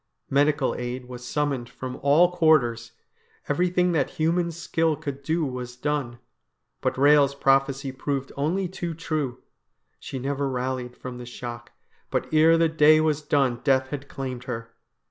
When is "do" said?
5.21-5.45